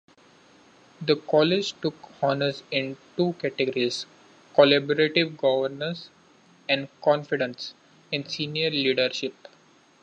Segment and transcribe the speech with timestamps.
[0.99, 1.93] The college took
[2.23, 4.07] honors in two categories,
[4.55, 6.09] collaborative governance
[6.67, 7.75] and confidence
[8.11, 9.35] in senior leadership.